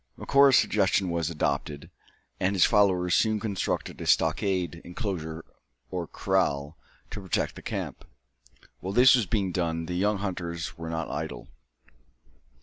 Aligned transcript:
Macora's 0.17 0.57
suggestion 0.57 1.11
was 1.11 1.29
adopted; 1.29 1.91
and 2.39 2.55
his 2.55 2.65
followers 2.65 3.13
soon 3.13 3.39
constructed 3.39 4.01
a 4.01 4.07
stockade 4.07 4.81
enclosure 4.83 5.45
or 5.91 6.07
kraal, 6.07 6.75
to 7.11 7.21
protect 7.21 7.53
the 7.55 7.61
camp. 7.61 8.03
While 8.79 8.93
this 8.93 9.13
was 9.15 9.27
being 9.27 9.51
done 9.51 9.85
the 9.85 9.93
young 9.93 10.17
hunters 10.17 10.75
were 10.75 10.89
not 10.89 11.07
idle. 11.07 11.49